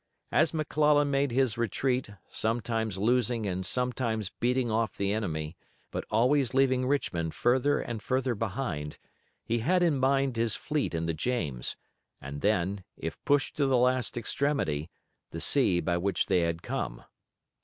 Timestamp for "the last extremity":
13.67-14.89